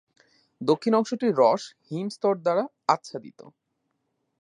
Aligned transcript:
দক্ষিণ 0.61 0.93
অংশটি 0.95 1.27
রস 1.31 1.63
হিম 1.89 2.07
স্তর 2.09 2.35
দ্বারা 2.37 2.63
আচ্ছাদিত। 2.87 3.39